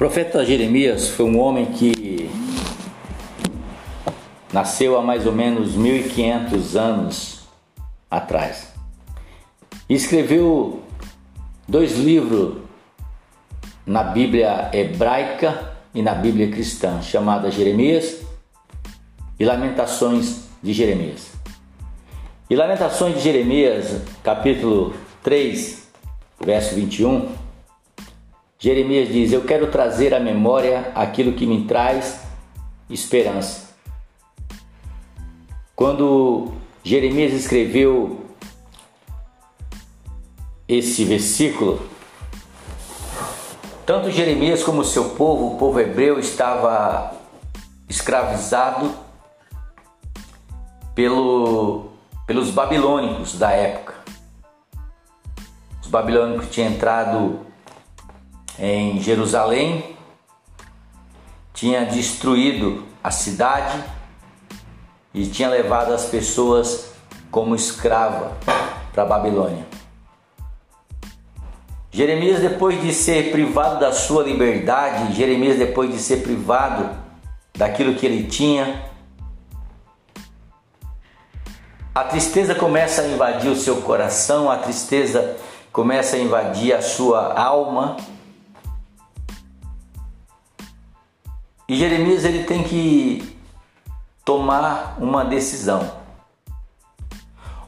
profeta 0.00 0.42
Jeremias 0.46 1.10
foi 1.10 1.26
um 1.26 1.38
homem 1.38 1.66
que 1.66 2.30
nasceu 4.50 4.96
há 4.96 5.02
mais 5.02 5.26
ou 5.26 5.32
menos 5.32 5.74
1500 5.74 6.74
anos 6.74 7.40
atrás. 8.10 8.72
E 9.86 9.94
escreveu 9.94 10.82
dois 11.68 11.98
livros 11.98 12.62
na 13.84 14.02
Bíblia 14.02 14.70
hebraica 14.72 15.74
e 15.92 16.00
na 16.00 16.14
Bíblia 16.14 16.50
cristã, 16.50 17.02
chamada 17.02 17.50
Jeremias 17.50 18.22
e 19.38 19.44
Lamentações 19.44 20.48
de 20.62 20.72
Jeremias. 20.72 21.30
E 22.48 22.56
Lamentações 22.56 23.16
de 23.16 23.20
Jeremias, 23.20 24.00
capítulo 24.24 24.94
3, 25.22 25.90
verso 26.42 26.74
21, 26.74 27.49
Jeremias 28.62 29.08
diz: 29.08 29.32
Eu 29.32 29.42
quero 29.42 29.68
trazer 29.68 30.14
à 30.14 30.20
memória 30.20 30.92
aquilo 30.94 31.32
que 31.32 31.46
me 31.46 31.64
traz 31.64 32.20
esperança. 32.90 33.70
Quando 35.74 36.52
Jeremias 36.84 37.32
escreveu 37.32 38.20
esse 40.68 41.06
versículo, 41.06 41.80
tanto 43.86 44.10
Jeremias 44.10 44.62
como 44.62 44.84
seu 44.84 45.10
povo, 45.10 45.54
o 45.54 45.58
povo 45.58 45.80
hebreu, 45.80 46.20
estava 46.20 47.14
escravizado 47.88 48.94
pelo, 50.94 51.92
pelos 52.26 52.50
babilônicos 52.50 53.38
da 53.38 53.52
época. 53.52 53.94
Os 55.80 55.88
babilônicos 55.88 56.50
tinham 56.50 56.70
entrado 56.70 57.49
em 58.60 59.00
Jerusalém, 59.00 59.96
tinha 61.54 61.86
destruído 61.86 62.84
a 63.02 63.10
cidade 63.10 63.82
e 65.14 65.26
tinha 65.26 65.48
levado 65.48 65.94
as 65.94 66.04
pessoas 66.04 66.92
como 67.30 67.54
escrava 67.54 68.36
para 68.92 69.02
a 69.02 69.06
Babilônia. 69.06 69.66
Jeremias, 71.90 72.40
depois 72.40 72.80
de 72.80 72.92
ser 72.92 73.32
privado 73.32 73.80
da 73.80 73.92
sua 73.92 74.22
liberdade, 74.22 75.14
Jeremias, 75.14 75.58
depois 75.58 75.90
de 75.90 75.98
ser 75.98 76.18
privado 76.18 76.88
daquilo 77.56 77.94
que 77.94 78.06
ele 78.06 78.28
tinha, 78.28 78.84
a 81.94 82.04
tristeza 82.04 82.54
começa 82.54 83.02
a 83.02 83.08
invadir 83.08 83.50
o 83.50 83.56
seu 83.56 83.82
coração, 83.82 84.50
a 84.50 84.58
tristeza 84.58 85.36
começa 85.72 86.16
a 86.16 86.18
invadir 86.20 86.72
a 86.72 86.82
sua 86.82 87.34
alma 87.34 87.96
E 91.70 91.76
Jeremias 91.76 92.24
ele 92.24 92.42
tem 92.42 92.64
que 92.64 93.38
tomar 94.24 94.96
uma 94.98 95.24
decisão. 95.24 95.88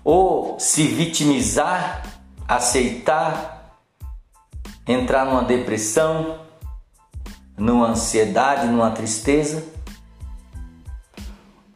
Ou 0.03 0.59
se 0.59 0.89
vitimizar, 0.89 2.03
aceitar, 2.49 3.79
entrar 4.89 5.25
numa 5.25 5.45
depressão, 5.45 6.41
numa 7.57 7.91
ansiedade, 7.91 8.67
numa 8.67 8.91
tristeza, 8.91 9.65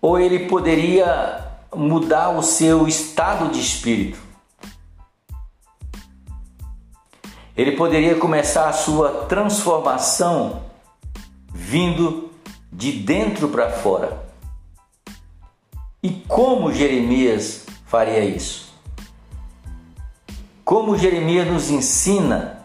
ou 0.03 0.19
ele 0.19 0.49
poderia 0.49 1.47
mudar 1.73 2.31
o 2.31 2.43
seu 2.43 2.89
estado 2.89 3.53
de 3.53 3.61
espírito. 3.61 4.19
Ele 7.57 7.77
poderia 7.77 8.17
começar 8.17 8.69
a 8.69 8.73
sua 8.73 9.27
transformação 9.27 10.67
vindo 11.77 12.31
de 12.73 12.91
dentro 12.91 13.51
para 13.51 13.71
fora. 13.71 14.25
E 16.03 16.09
como 16.11 16.73
Jeremias 16.73 17.67
faria 17.85 18.25
isso? 18.25 18.73
Como 20.65 20.97
Jeremias 20.97 21.47
nos 21.47 21.69
ensina 21.69 22.65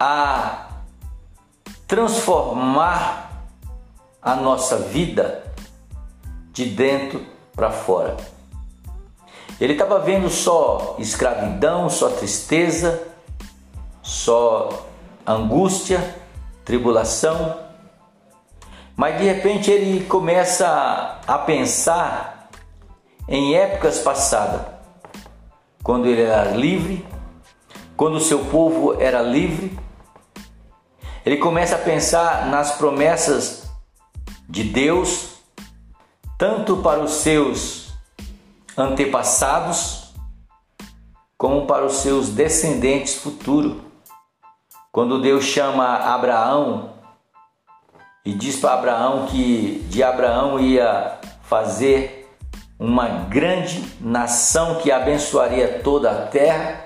a 0.00 0.70
transformar 1.86 3.44
a 4.22 4.36
nossa 4.36 4.78
vida 4.78 5.52
de 6.50 6.64
dentro 6.64 7.26
para 7.54 7.70
fora. 7.70 8.16
Ele 9.60 9.74
estava 9.74 9.98
vendo 9.98 10.30
só 10.30 10.96
escravidão, 10.98 11.90
só 11.90 12.08
tristeza, 12.08 13.06
só 14.02 14.86
angústia, 15.26 16.16
tribulação, 16.64 17.61
mas 19.02 19.18
de 19.18 19.24
repente 19.24 19.68
ele 19.68 20.04
começa 20.04 21.18
a 21.26 21.36
pensar 21.36 22.48
em 23.26 23.56
épocas 23.56 23.98
passadas, 23.98 24.60
quando 25.82 26.06
ele 26.06 26.22
era 26.22 26.52
livre, 26.52 27.04
quando 27.96 28.14
o 28.14 28.20
seu 28.20 28.44
povo 28.44 29.02
era 29.02 29.20
livre. 29.20 29.76
Ele 31.26 31.36
começa 31.38 31.74
a 31.74 31.80
pensar 31.80 32.46
nas 32.46 32.76
promessas 32.76 33.68
de 34.48 34.62
Deus, 34.62 35.32
tanto 36.38 36.76
para 36.76 37.00
os 37.00 37.10
seus 37.10 37.92
antepassados, 38.78 40.14
como 41.36 41.66
para 41.66 41.84
os 41.84 41.94
seus 41.94 42.28
descendentes 42.28 43.16
futuros. 43.16 43.78
Quando 44.92 45.20
Deus 45.20 45.42
chama 45.42 45.96
Abraão 45.96 47.01
e 48.24 48.32
diz 48.32 48.56
para 48.56 48.74
Abraão 48.74 49.26
que 49.26 49.84
de 49.88 50.02
Abraão 50.02 50.60
ia 50.60 51.18
fazer 51.42 52.36
uma 52.78 53.08
grande 53.08 53.84
nação 54.00 54.76
que 54.76 54.90
abençoaria 54.90 55.80
toda 55.82 56.10
a 56.10 56.26
terra, 56.26 56.84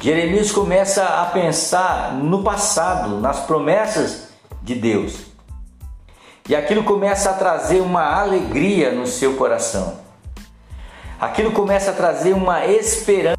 Jeremias 0.00 0.50
começa 0.50 1.04
a 1.04 1.26
pensar 1.26 2.14
no 2.14 2.42
passado, 2.42 3.20
nas 3.20 3.40
promessas 3.40 4.28
de 4.62 4.74
Deus. 4.74 5.26
E 6.48 6.56
aquilo 6.56 6.84
começa 6.84 7.30
a 7.30 7.34
trazer 7.34 7.80
uma 7.80 8.18
alegria 8.18 8.92
no 8.92 9.06
seu 9.06 9.36
coração. 9.36 9.98
Aquilo 11.20 11.52
começa 11.52 11.90
a 11.90 11.94
trazer 11.94 12.32
uma 12.32 12.66
esperança. 12.66 13.38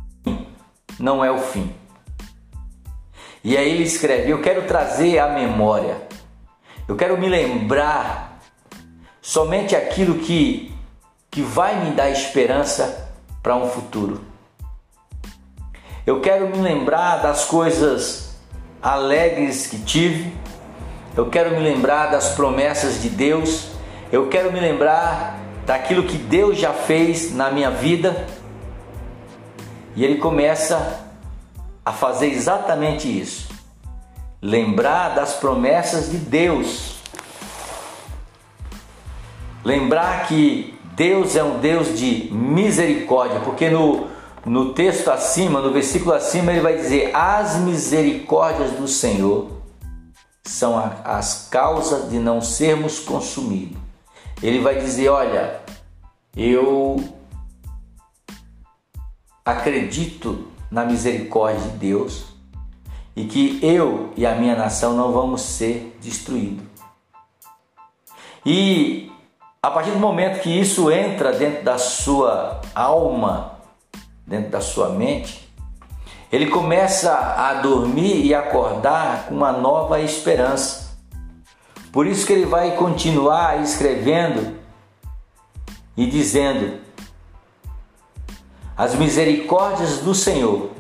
Não 1.00 1.26
é 1.26 1.32
o 1.32 1.40
fim. 1.40 1.76
E 3.44 3.58
aí 3.58 3.72
ele 3.72 3.84
escreve: 3.84 4.30
Eu 4.30 4.42
quero 4.42 4.68
trazer 4.68 5.18
à 5.18 5.30
memória, 5.30 5.98
eu 6.92 6.98
quero 6.98 7.18
me 7.18 7.30
lembrar 7.30 8.38
somente 9.22 9.78
aquilo 9.78 10.16
que, 10.16 10.76
que 11.32 11.42
vai 11.42 11.86
me 11.86 11.92
dar 11.92 12.10
esperança 12.10 13.14
para 13.42 13.56
um 13.56 13.70
futuro. 13.70 14.20
Eu 16.06 16.20
quero 16.20 16.50
me 16.50 16.58
lembrar 16.58 17.22
das 17.22 17.46
coisas 17.46 18.36
alegres 18.84 19.68
que 19.68 19.80
tive, 19.80 20.34
eu 21.16 21.30
quero 21.30 21.52
me 21.52 21.60
lembrar 21.60 22.08
das 22.08 22.36
promessas 22.36 23.02
de 23.02 23.08
Deus, 23.08 23.70
eu 24.12 24.28
quero 24.28 24.52
me 24.52 24.60
lembrar 24.60 25.40
daquilo 25.66 26.04
que 26.04 26.18
Deus 26.18 26.58
já 26.58 26.74
fez 26.74 27.34
na 27.34 27.50
minha 27.50 27.72
vida. 27.72 28.28
E 29.96 30.04
ele 30.04 30.18
começa 30.18 31.06
a 31.86 31.94
fazer 31.94 32.28
exatamente 32.28 33.08
isso. 33.08 33.51
Lembrar 34.42 35.10
das 35.10 35.34
promessas 35.34 36.10
de 36.10 36.18
Deus. 36.18 36.96
Lembrar 39.64 40.28
que 40.28 40.74
Deus 40.96 41.36
é 41.36 41.44
um 41.44 41.60
Deus 41.60 41.98
de 41.98 42.34
misericórdia, 42.34 43.40
porque 43.42 43.70
no, 43.70 44.08
no 44.44 44.74
texto 44.74 45.10
acima, 45.10 45.62
no 45.62 45.72
versículo 45.72 46.14
acima, 46.14 46.52
ele 46.52 46.62
vai 46.62 46.76
dizer: 46.76 47.16
As 47.16 47.58
misericórdias 47.58 48.72
do 48.72 48.88
Senhor 48.88 49.62
são 50.44 50.76
as 51.06 51.48
causas 51.48 52.10
de 52.10 52.18
não 52.18 52.42
sermos 52.42 53.00
consumidos. 53.00 53.78
Ele 54.42 54.60
vai 54.60 54.80
dizer: 54.80 55.10
Olha, 55.10 55.62
eu 56.36 56.98
acredito 59.46 60.48
na 60.72 60.84
misericórdia 60.84 61.62
de 61.62 61.78
Deus 61.78 62.31
e 63.16 63.26
que 63.26 63.60
eu 63.62 64.12
e 64.16 64.26
a 64.26 64.36
minha 64.36 64.56
nação 64.56 64.94
não 64.94 65.12
vamos 65.12 65.42
ser 65.42 65.98
destruídos. 66.02 66.66
E 68.46 69.12
a 69.62 69.70
partir 69.70 69.92
do 69.92 70.00
momento 70.00 70.42
que 70.42 70.50
isso 70.50 70.90
entra 70.92 71.32
dentro 71.32 71.64
da 71.64 71.78
sua 71.78 72.62
alma, 72.74 73.60
dentro 74.26 74.50
da 74.50 74.62
sua 74.62 74.90
mente, 74.90 75.48
ele 76.32 76.48
começa 76.48 77.14
a 77.14 77.56
dormir 77.56 78.26
e 78.26 78.34
acordar 78.34 79.26
com 79.26 79.36
uma 79.36 79.52
nova 79.52 80.00
esperança. 80.00 80.98
Por 81.92 82.08
isso 82.08 82.26
que 82.26 82.32
ele 82.32 82.46
vai 82.46 82.76
continuar 82.76 83.62
escrevendo 83.62 84.58
e 85.96 86.06
dizendo: 86.08 86.80
as 88.78 88.96
misericórdias 88.96 90.00
do 90.00 90.16
Senhor 90.16 90.72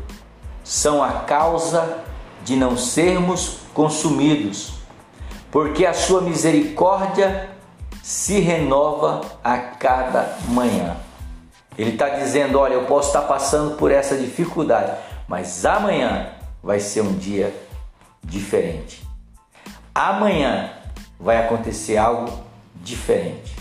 são 0.63 1.03
a 1.03 1.11
causa 1.11 2.03
de 2.43 2.55
não 2.55 2.77
sermos 2.77 3.57
consumidos, 3.73 4.73
porque 5.51 5.85
a 5.85 5.93
sua 5.93 6.21
misericórdia 6.21 7.49
se 8.01 8.39
renova 8.39 9.21
a 9.43 9.57
cada 9.57 10.37
manhã. 10.47 10.97
Ele 11.77 11.91
está 11.91 12.09
dizendo: 12.09 12.59
Olha, 12.59 12.73
eu 12.73 12.85
posso 12.85 13.07
estar 13.07 13.21
passando 13.21 13.75
por 13.77 13.91
essa 13.91 14.17
dificuldade, 14.17 14.91
mas 15.27 15.65
amanhã 15.65 16.29
vai 16.61 16.79
ser 16.79 17.01
um 17.01 17.13
dia 17.13 17.55
diferente. 18.23 19.01
Amanhã 19.93 20.71
vai 21.19 21.37
acontecer 21.37 21.97
algo 21.97 22.31
diferente. 22.75 23.55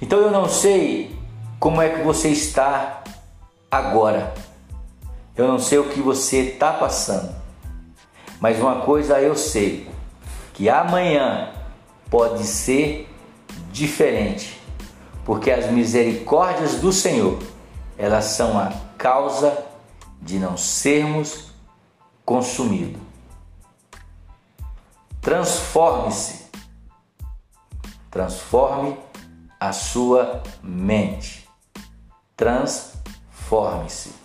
Então 0.00 0.20
eu 0.20 0.30
não 0.30 0.48
sei 0.48 1.16
como 1.58 1.82
é 1.82 1.88
que 1.88 2.02
você 2.02 2.28
está 2.28 3.02
agora. 3.70 4.32
Eu 5.36 5.46
não 5.46 5.58
sei 5.58 5.78
o 5.78 5.88
que 5.88 6.00
você 6.00 6.38
está 6.38 6.72
passando. 6.72 7.37
Mas 8.40 8.60
uma 8.60 8.82
coisa 8.82 9.20
eu 9.20 9.36
sei, 9.36 9.88
que 10.54 10.68
amanhã 10.68 11.52
pode 12.10 12.44
ser 12.44 13.08
diferente, 13.72 14.60
porque 15.24 15.50
as 15.50 15.70
misericórdias 15.70 16.76
do 16.76 16.92
Senhor, 16.92 17.38
elas 17.96 18.24
são 18.26 18.58
a 18.58 18.72
causa 18.96 19.66
de 20.20 20.38
não 20.38 20.56
sermos 20.56 21.52
consumidos. 22.24 23.00
Transforme-se. 25.20 26.46
Transforme 28.10 28.96
a 29.60 29.72
sua 29.72 30.42
mente. 30.62 31.48
Transforme-se. 32.36 34.17